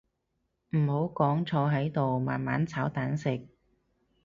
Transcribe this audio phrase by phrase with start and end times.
[0.71, 3.47] 唔好講坐喺度慢慢炒蛋食